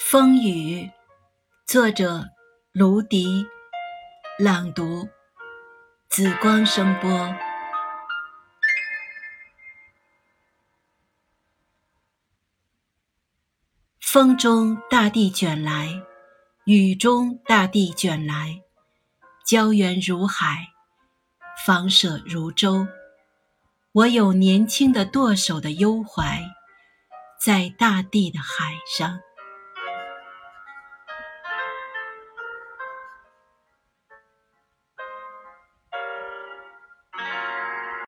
[0.00, 0.90] 风雨，
[1.66, 2.30] 作者
[2.72, 3.46] 卢迪，
[4.38, 5.06] 朗读
[6.08, 7.32] 紫光声波。
[14.00, 16.02] 风中大地卷来，
[16.64, 18.62] 雨中大地卷来，
[19.46, 20.70] 胶原如海，
[21.64, 22.88] 房舍如舟。
[23.92, 26.42] 我有年轻的舵手的忧怀，
[27.38, 29.20] 在大地的海上。